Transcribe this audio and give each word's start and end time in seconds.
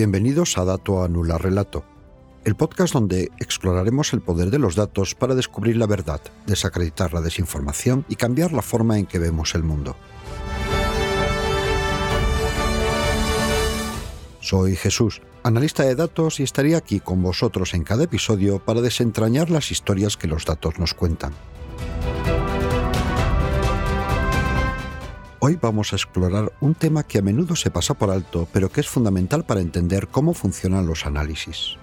Bienvenidos 0.00 0.56
a 0.56 0.64
Dato 0.64 1.04
Anula 1.04 1.36
Relato, 1.36 1.84
el 2.46 2.54
podcast 2.54 2.94
donde 2.94 3.30
exploraremos 3.38 4.14
el 4.14 4.22
poder 4.22 4.48
de 4.50 4.58
los 4.58 4.74
datos 4.74 5.14
para 5.14 5.34
descubrir 5.34 5.76
la 5.76 5.86
verdad, 5.86 6.22
desacreditar 6.46 7.12
la 7.12 7.20
desinformación 7.20 8.06
y 8.08 8.16
cambiar 8.16 8.54
la 8.54 8.62
forma 8.62 8.98
en 8.98 9.04
que 9.04 9.18
vemos 9.18 9.54
el 9.54 9.62
mundo. 9.62 9.96
Soy 14.40 14.74
Jesús, 14.74 15.20
analista 15.42 15.82
de 15.82 15.94
datos 15.94 16.40
y 16.40 16.44
estaré 16.44 16.76
aquí 16.76 17.00
con 17.00 17.22
vosotros 17.22 17.74
en 17.74 17.84
cada 17.84 18.04
episodio 18.04 18.58
para 18.58 18.80
desentrañar 18.80 19.50
las 19.50 19.70
historias 19.70 20.16
que 20.16 20.28
los 20.28 20.46
datos 20.46 20.78
nos 20.78 20.94
cuentan. 20.94 21.34
Hoy 25.42 25.58
vamos 25.58 25.94
a 25.94 25.96
explorar 25.96 26.52
un 26.60 26.74
tema 26.74 27.02
que 27.02 27.16
a 27.16 27.22
menudo 27.22 27.56
se 27.56 27.70
pasa 27.70 27.94
por 27.94 28.10
alto, 28.10 28.46
pero 28.52 28.70
que 28.70 28.82
es 28.82 28.88
fundamental 28.88 29.46
para 29.46 29.62
entender 29.62 30.06
cómo 30.06 30.34
funcionan 30.34 30.86
los 30.86 31.06
análisis. 31.06 31.76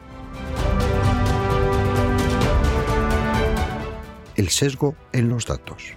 El 4.36 4.50
sesgo 4.50 4.94
en 5.12 5.30
los 5.30 5.48
datos. 5.48 5.96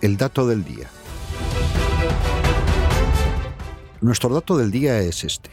El 0.00 0.16
dato 0.16 0.48
del 0.48 0.64
día. 0.64 0.90
Nuestro 4.00 4.30
dato 4.30 4.56
del 4.56 4.72
día 4.72 4.98
es 4.98 5.22
este. 5.22 5.50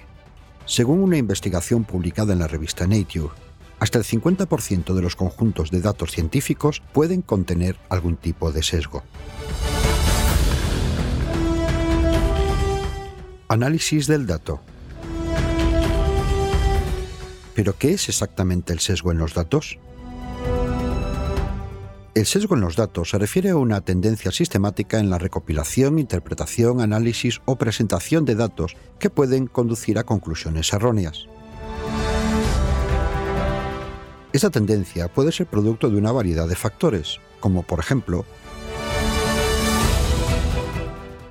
Según 0.65 0.99
una 0.99 1.17
investigación 1.17 1.83
publicada 1.83 2.33
en 2.33 2.39
la 2.39 2.47
revista 2.47 2.87
Nature, 2.87 3.29
hasta 3.85 3.99
el 3.99 4.03
50% 4.03 4.95
de 4.95 5.01
los 5.03 5.15
conjuntos 5.15 5.69
de 5.69 5.79
datos 5.79 6.09
científicos 6.09 6.81
pueden 6.91 7.21
contener 7.21 7.75
algún 7.87 8.17
tipo 8.17 8.51
de 8.51 8.63
sesgo. 8.63 9.03
Análisis 13.47 14.07
del 14.07 14.25
dato. 14.25 14.59
¿Pero 17.53 17.77
qué 17.77 17.93
es 17.93 18.09
exactamente 18.09 18.73
el 18.73 18.79
sesgo 18.79 19.11
en 19.11 19.19
los 19.19 19.35
datos? 19.35 19.77
El 22.15 22.25
sesgo 22.25 22.55
en 22.55 22.61
los 22.61 22.75
datos 22.75 23.11
se 23.11 23.19
refiere 23.19 23.51
a 23.51 23.55
una 23.55 23.81
tendencia 23.81 24.31
sistemática 24.31 24.97
en 24.97 25.11
la 25.11 25.19
recopilación, 25.19 25.99
interpretación, 25.99 26.81
análisis 26.81 27.39
o 27.45 27.57
presentación 27.57 28.25
de 28.25 28.33
datos 28.33 28.75
que 28.97 29.11
pueden 29.11 29.45
conducir 29.45 29.99
a 29.99 30.05
conclusiones 30.05 30.73
erróneas. 30.73 31.27
Esta 34.35 34.49
tendencia 34.49 35.07
puede 35.07 35.31
ser 35.31 35.47
producto 35.47 35.89
de 35.89 35.95
una 35.95 36.11
variedad 36.11 36.45
de 36.45 36.57
factores, 36.57 37.21
como 37.39 37.63
por 37.63 37.79
ejemplo 37.79 38.25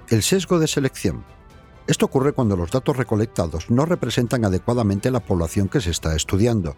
el 0.09 0.23
sesgo 0.23 0.59
de 0.59 0.67
selección. 0.67 1.23
Esto 1.87 2.07
ocurre 2.07 2.33
cuando 2.33 2.57
los 2.57 2.71
datos 2.71 2.97
recolectados 2.97 3.69
no 3.69 3.85
representan 3.85 4.47
adecuadamente 4.47 5.11
la 5.11 5.21
población 5.21 5.69
que 5.69 5.83
se 5.83 5.91
está 5.91 6.17
estudiando. 6.17 6.77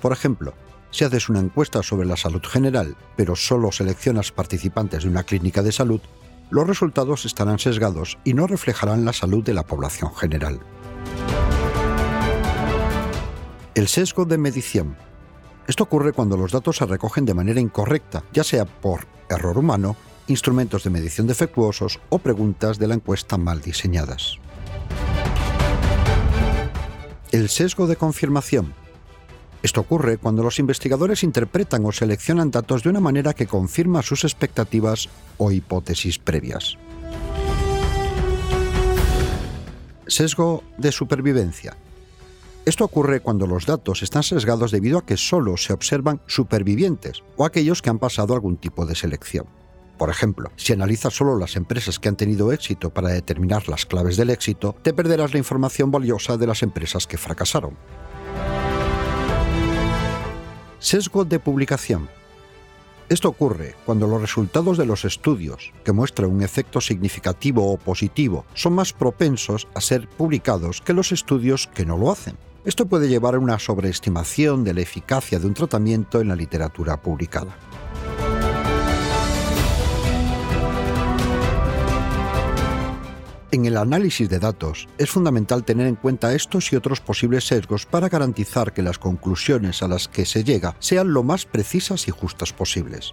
Por 0.00 0.12
ejemplo, 0.12 0.54
si 0.90 1.04
haces 1.04 1.28
una 1.28 1.40
encuesta 1.40 1.82
sobre 1.82 2.06
la 2.06 2.16
salud 2.16 2.42
general, 2.42 2.96
pero 3.14 3.36
solo 3.36 3.72
seleccionas 3.72 4.32
participantes 4.32 5.02
de 5.02 5.10
una 5.10 5.24
clínica 5.24 5.62
de 5.62 5.72
salud, 5.72 6.00
los 6.48 6.66
resultados 6.66 7.26
estarán 7.26 7.58
sesgados 7.58 8.16
y 8.24 8.32
no 8.32 8.46
reflejarán 8.46 9.04
la 9.04 9.12
salud 9.12 9.44
de 9.44 9.52
la 9.52 9.66
población 9.66 10.14
general. 10.14 10.60
El 13.74 13.88
sesgo 13.88 14.24
de 14.24 14.38
medición 14.38 14.96
esto 15.66 15.84
ocurre 15.84 16.12
cuando 16.12 16.36
los 16.36 16.52
datos 16.52 16.76
se 16.76 16.86
recogen 16.86 17.24
de 17.24 17.34
manera 17.34 17.60
incorrecta, 17.60 18.24
ya 18.32 18.44
sea 18.44 18.64
por 18.64 19.06
error 19.28 19.58
humano, 19.58 19.96
instrumentos 20.26 20.84
de 20.84 20.90
medición 20.90 21.26
defectuosos 21.26 22.00
o 22.08 22.18
preguntas 22.18 22.78
de 22.78 22.88
la 22.88 22.94
encuesta 22.94 23.38
mal 23.38 23.60
diseñadas. 23.60 24.38
El 27.30 27.48
sesgo 27.48 27.86
de 27.86 27.96
confirmación. 27.96 28.74
Esto 29.62 29.80
ocurre 29.80 30.18
cuando 30.18 30.42
los 30.42 30.58
investigadores 30.58 31.22
interpretan 31.22 31.84
o 31.86 31.92
seleccionan 31.92 32.50
datos 32.50 32.82
de 32.82 32.90
una 32.90 33.00
manera 33.00 33.32
que 33.32 33.46
confirma 33.46 34.02
sus 34.02 34.24
expectativas 34.24 35.08
o 35.38 35.52
hipótesis 35.52 36.18
previas. 36.18 36.76
Sesgo 40.08 40.64
de 40.76 40.90
supervivencia. 40.92 41.76
Esto 42.64 42.84
ocurre 42.84 43.18
cuando 43.18 43.48
los 43.48 43.66
datos 43.66 44.04
están 44.04 44.22
sesgados 44.22 44.70
debido 44.70 44.98
a 44.98 45.04
que 45.04 45.16
solo 45.16 45.56
se 45.56 45.72
observan 45.72 46.20
supervivientes 46.28 47.24
o 47.36 47.44
aquellos 47.44 47.82
que 47.82 47.90
han 47.90 47.98
pasado 47.98 48.34
algún 48.34 48.56
tipo 48.56 48.86
de 48.86 48.94
selección. 48.94 49.46
Por 49.98 50.10
ejemplo, 50.10 50.52
si 50.54 50.72
analizas 50.72 51.12
solo 51.12 51.36
las 51.36 51.56
empresas 51.56 51.98
que 51.98 52.08
han 52.08 52.16
tenido 52.16 52.52
éxito 52.52 52.90
para 52.90 53.08
determinar 53.08 53.68
las 53.68 53.84
claves 53.84 54.16
del 54.16 54.30
éxito, 54.30 54.76
te 54.82 54.92
perderás 54.92 55.32
la 55.32 55.38
información 55.38 55.90
valiosa 55.90 56.36
de 56.36 56.46
las 56.46 56.62
empresas 56.62 57.08
que 57.08 57.18
fracasaron. 57.18 57.76
Sesgo 60.78 61.24
de 61.24 61.40
publicación. 61.40 62.08
Esto 63.12 63.28
ocurre 63.28 63.74
cuando 63.84 64.06
los 64.06 64.22
resultados 64.22 64.78
de 64.78 64.86
los 64.86 65.04
estudios 65.04 65.70
que 65.84 65.92
muestran 65.92 66.30
un 66.30 66.42
efecto 66.42 66.80
significativo 66.80 67.70
o 67.70 67.76
positivo 67.76 68.46
son 68.54 68.72
más 68.72 68.94
propensos 68.94 69.68
a 69.74 69.82
ser 69.82 70.08
publicados 70.08 70.80
que 70.80 70.94
los 70.94 71.12
estudios 71.12 71.66
que 71.74 71.84
no 71.84 71.98
lo 71.98 72.10
hacen. 72.10 72.38
Esto 72.64 72.86
puede 72.86 73.10
llevar 73.10 73.34
a 73.34 73.38
una 73.38 73.58
sobreestimación 73.58 74.64
de 74.64 74.72
la 74.72 74.80
eficacia 74.80 75.38
de 75.38 75.46
un 75.46 75.52
tratamiento 75.52 76.22
en 76.22 76.28
la 76.28 76.36
literatura 76.36 77.02
publicada. 77.02 77.54
En 83.52 83.66
el 83.66 83.76
análisis 83.76 84.30
de 84.30 84.38
datos 84.38 84.88
es 84.96 85.10
fundamental 85.10 85.62
tener 85.62 85.86
en 85.86 85.94
cuenta 85.94 86.32
estos 86.32 86.72
y 86.72 86.76
otros 86.76 87.02
posibles 87.02 87.46
sesgos 87.46 87.84
para 87.84 88.08
garantizar 88.08 88.72
que 88.72 88.80
las 88.80 88.98
conclusiones 88.98 89.82
a 89.82 89.88
las 89.88 90.08
que 90.08 90.24
se 90.24 90.42
llega 90.42 90.74
sean 90.78 91.12
lo 91.12 91.22
más 91.22 91.44
precisas 91.44 92.08
y 92.08 92.12
justas 92.12 92.54
posibles. 92.54 93.12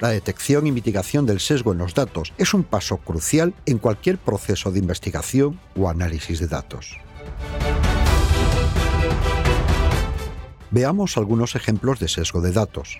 La 0.00 0.08
detección 0.08 0.66
y 0.66 0.72
mitigación 0.72 1.24
del 1.24 1.38
sesgo 1.38 1.70
en 1.70 1.78
los 1.78 1.94
datos 1.94 2.32
es 2.36 2.52
un 2.52 2.64
paso 2.64 2.96
crucial 2.96 3.54
en 3.64 3.78
cualquier 3.78 4.18
proceso 4.18 4.72
de 4.72 4.80
investigación 4.80 5.60
o 5.76 5.88
análisis 5.88 6.40
de 6.40 6.48
datos. 6.48 6.98
Veamos 10.72 11.16
algunos 11.16 11.54
ejemplos 11.54 12.00
de 12.00 12.08
sesgo 12.08 12.40
de 12.40 12.50
datos. 12.50 12.98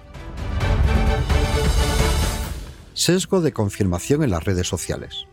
Sesgo 2.94 3.40
de 3.40 3.52
confirmación 3.52 4.22
en 4.22 4.30
las 4.30 4.44
redes 4.44 4.68
sociales. 4.68 5.26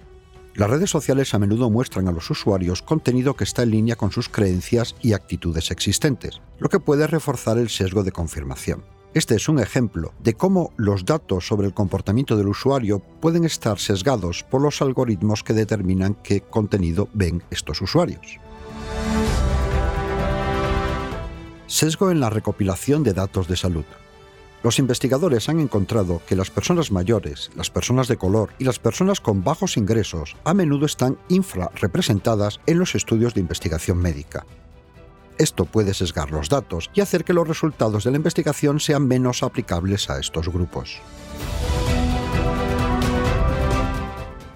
Las 0.55 0.69
redes 0.69 0.91
sociales 0.91 1.33
a 1.33 1.39
menudo 1.39 1.71
muestran 1.71 2.07
a 2.07 2.11
los 2.11 2.29
usuarios 2.29 2.83
contenido 2.83 3.35
que 3.35 3.43
está 3.43 3.63
en 3.63 3.71
línea 3.71 3.95
con 3.95 4.11
sus 4.11 4.29
creencias 4.29 4.95
y 5.01 5.13
actitudes 5.13 5.71
existentes, 5.71 6.41
lo 6.59 6.69
que 6.69 6.79
puede 6.79 7.07
reforzar 7.07 7.57
el 7.57 7.69
sesgo 7.69 8.03
de 8.03 8.11
confirmación. 8.11 8.83
Este 9.15 9.33
es 9.35 9.49
un 9.49 9.57
ejemplo 9.57 10.13
de 10.21 10.35
cómo 10.35 10.71
los 10.77 11.05
datos 11.05 11.47
sobre 11.47 11.65
el 11.65 11.73
comportamiento 11.73 12.37
del 12.37 12.49
usuario 12.49 12.99
pueden 12.99 13.45
estar 13.45 13.79
sesgados 13.79 14.43
por 14.43 14.61
los 14.61 14.79
algoritmos 14.83 15.43
que 15.43 15.53
determinan 15.53 16.15
qué 16.23 16.41
contenido 16.41 17.09
ven 17.13 17.41
estos 17.49 17.81
usuarios. 17.81 18.39
Sesgo 21.65 22.11
en 22.11 22.19
la 22.19 22.29
recopilación 22.29 23.01
de 23.01 23.13
datos 23.13 23.47
de 23.47 23.57
salud. 23.57 23.85
Los 24.63 24.79
investigadores 24.79 25.49
han 25.49 25.59
encontrado 25.59 26.21
que 26.25 26.37
las 26.37 26.49
personas 26.49 26.89
mayores, 26.89 27.51
las 27.53 27.69
personas 27.69 28.07
de 28.07 28.15
color 28.15 28.51
y 28.59 28.63
las 28.63 28.79
personas 28.79 29.19
con 29.19 29.43
bajos 29.43 29.75
ingresos 29.75 30.37
a 30.45 30.53
menudo 30.53 30.85
están 30.85 31.17
infrarrepresentadas 31.27 32.61
en 32.65 32.79
los 32.79 32.95
estudios 32.95 33.33
de 33.33 33.41
investigación 33.41 33.97
médica. 33.97 34.45
Esto 35.37 35.65
puede 35.65 35.93
sesgar 35.93 36.31
los 36.31 36.47
datos 36.47 36.89
y 36.93 37.01
hacer 37.01 37.25
que 37.25 37.33
los 37.33 37.45
resultados 37.45 38.05
de 38.05 38.11
la 38.11 38.17
investigación 38.17 38.79
sean 38.79 39.05
menos 39.05 39.43
aplicables 39.43 40.09
a 40.09 40.17
estos 40.17 40.47
grupos. 40.47 41.01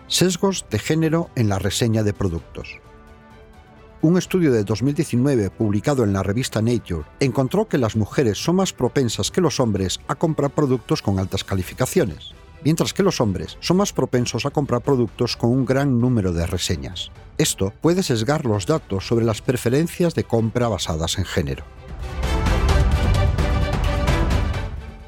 Sesgos 0.07 0.65
de 0.69 0.79
género 0.79 1.29
en 1.35 1.49
la 1.49 1.59
reseña 1.59 2.03
de 2.03 2.13
productos. 2.13 2.79
Un 3.99 4.15
estudio 4.15 4.51
de 4.51 4.63
2019 4.63 5.49
publicado 5.49 6.03
en 6.03 6.13
la 6.13 6.21
revista 6.21 6.61
Nature 6.61 7.07
encontró 7.19 7.67
que 7.67 7.79
las 7.79 7.95
mujeres 7.95 8.37
son 8.37 8.57
más 8.57 8.71
propensas 8.71 9.31
que 9.31 9.41
los 9.41 9.59
hombres 9.59 9.99
a 10.07 10.13
comprar 10.13 10.51
productos 10.51 11.01
con 11.01 11.17
altas 11.17 11.43
calificaciones, 11.43 12.31
mientras 12.63 12.93
que 12.93 13.01
los 13.01 13.19
hombres 13.21 13.57
son 13.59 13.77
más 13.77 13.93
propensos 13.93 14.45
a 14.45 14.51
comprar 14.51 14.81
productos 14.81 15.35
con 15.35 15.49
un 15.49 15.65
gran 15.65 15.99
número 15.99 16.31
de 16.31 16.45
reseñas. 16.45 17.09
Esto 17.39 17.73
puede 17.81 18.03
sesgar 18.03 18.45
los 18.45 18.67
datos 18.67 19.07
sobre 19.07 19.25
las 19.25 19.41
preferencias 19.41 20.13
de 20.13 20.25
compra 20.25 20.67
basadas 20.67 21.17
en 21.17 21.25
género. 21.25 21.63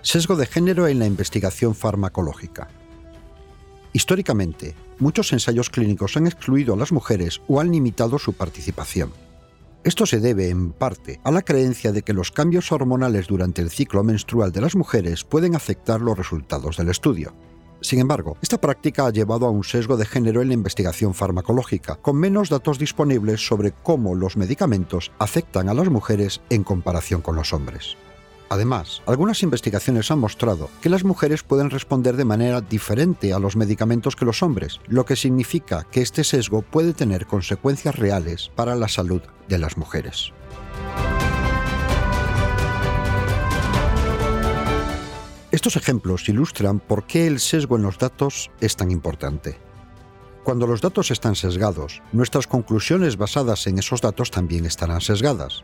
Sesgo 0.01 0.36
de 0.36 0.47
género 0.47 0.88
en 0.88 0.97
la 0.97 1.06
investigación 1.06 1.75
farmacológica. 1.75 2.69
Históricamente, 3.94 4.75
muchos 5.00 5.33
ensayos 5.33 5.69
clínicos 5.69 6.15
han 6.15 6.27
excluido 6.27 6.74
a 6.74 6.77
las 6.77 6.91
mujeres 6.91 7.41
o 7.47 7.59
han 7.59 7.71
limitado 7.71 8.19
su 8.19 8.33
participación. 8.33 9.12
Esto 9.83 10.06
se 10.06 10.19
debe, 10.19 10.50
en 10.50 10.74
parte, 10.74 11.19
a 11.24 11.31
la 11.31 11.41
creencia 11.41 11.91
de 11.91 12.01
que 12.01 12.13
los 12.13 12.31
cambios 12.31 12.71
hormonales 12.71 13.27
durante 13.27 13.62
el 13.62 13.69
ciclo 13.69 14.03
menstrual 14.03 14.51
de 14.51 14.62
las 14.62 14.75
mujeres 14.75 15.24
pueden 15.24 15.56
afectar 15.56 16.01
los 16.01 16.18
resultados 16.18 16.77
del 16.77 16.89
estudio. 16.89 17.33
Sin 17.81 18.00
embargo, 18.00 18.38
esta 18.41 18.59
práctica 18.59 19.06
ha 19.06 19.12
llevado 19.12 19.45
a 19.45 19.51
un 19.51 19.63
sesgo 19.63 19.95
de 19.95 20.06
género 20.06 20.41
en 20.41 20.50
la 20.50 20.53
investigación 20.53 21.13
farmacológica, 21.13 21.95
con 21.95 22.18
menos 22.18 22.50
datos 22.50 22.77
disponibles 22.77 23.47
sobre 23.47 23.71
cómo 23.71 24.15
los 24.15 24.36
medicamentos 24.36 25.13
afectan 25.18 25.69
a 25.69 25.74
las 25.74 25.89
mujeres 25.89 26.41
en 26.50 26.65
comparación 26.65 27.21
con 27.21 27.38
los 27.38 27.53
hombres. 27.53 27.95
Además, 28.50 29.04
algunas 29.06 29.44
investigaciones 29.44 30.10
han 30.10 30.19
mostrado 30.19 30.69
que 30.81 30.90
las 30.90 31.04
mujeres 31.04 31.44
pueden 31.44 31.69
responder 31.69 32.18
de 32.18 32.25
manera 32.25 32.62
diferente 32.62 33.31
a 33.31 33.40
los 33.40 33.56
medicamentos 33.56 34.16
que 34.16 34.25
los 34.25 34.42
hombres, 34.42 34.80
lo 34.88 35.06
que 35.06 35.16
significa 35.16 35.86
que 35.92 36.01
este 36.01 36.24
sesgo 36.24 36.63
puede 36.63 36.94
tener 36.94 37.28
consecuencias 37.28 37.96
reales 37.96 38.51
para 38.56 38.75
la 38.75 38.88
salud 38.88 39.22
de 39.48 39.57
las 39.60 39.78
mujeres. 39.78 40.34
Estos 45.51 45.75
ejemplos 45.75 46.28
ilustran 46.30 46.80
por 46.80 47.06
qué 47.06 47.28
el 47.28 47.40
sesgo 47.40 47.75
en 47.75 47.84
los 47.84 47.98
datos 47.98 48.50
es 48.62 48.75
tan 48.75 48.92
importante. 48.92 49.57
Cuando 50.44 50.66
los 50.66 50.81
datos 50.81 51.12
están 51.12 51.36
sesgados, 51.36 52.01
nuestras 52.12 52.48
conclusiones 52.48 53.18
basadas 53.18 53.68
en 53.68 53.78
esos 53.78 54.01
datos 54.01 54.31
también 54.31 54.66
estarán 54.66 55.01
sesgadas. 55.01 55.63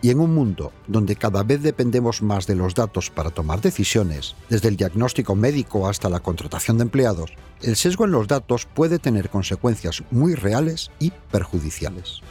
Y 0.00 0.10
en 0.10 0.20
un 0.20 0.32
mundo 0.32 0.72
donde 0.86 1.16
cada 1.16 1.42
vez 1.42 1.62
dependemos 1.62 2.22
más 2.22 2.46
de 2.46 2.54
los 2.54 2.74
datos 2.74 3.10
para 3.10 3.30
tomar 3.30 3.60
decisiones, 3.60 4.36
desde 4.48 4.68
el 4.68 4.76
diagnóstico 4.76 5.34
médico 5.34 5.88
hasta 5.88 6.08
la 6.08 6.20
contratación 6.20 6.78
de 6.78 6.84
empleados, 6.84 7.32
el 7.62 7.74
sesgo 7.74 8.04
en 8.04 8.12
los 8.12 8.28
datos 8.28 8.66
puede 8.66 8.98
tener 8.98 9.28
consecuencias 9.28 10.04
muy 10.10 10.34
reales 10.34 10.92
y 11.00 11.12
perjudiciales. 11.32 12.22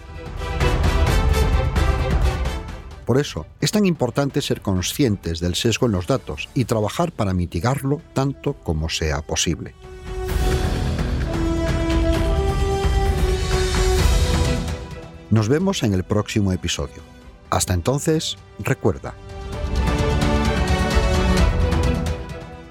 Por 3.06 3.18
eso, 3.18 3.46
es 3.62 3.72
tan 3.72 3.86
importante 3.86 4.42
ser 4.42 4.62
conscientes 4.62 5.40
del 5.40 5.56
sesgo 5.56 5.86
en 5.86 5.94
los 5.94 6.08
datos 6.08 6.50
y 6.54 6.66
trabajar 6.66 7.14
para 7.14 7.34
mitigarlo 7.34 8.02
tanto 8.14 8.54
como 8.54 8.90
sea 8.90 9.22
posible. 9.22 9.74
Nos 15.30 15.50
vemos 15.50 15.84
en 15.84 15.94
el 15.94 16.04
próximo 16.04 16.52
episodio. 16.52 17.17
Hasta 17.58 17.74
entonces, 17.74 18.38
recuerda, 18.60 19.16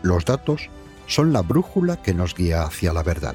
los 0.03 0.25
datos 0.25 0.71
son 1.09 1.33
la 1.33 1.43
brújula 1.43 2.01
que 2.01 2.15
nos 2.15 2.37
guía 2.37 2.63
hacia 2.63 2.93
la 2.93 3.03
verdad. 3.03 3.35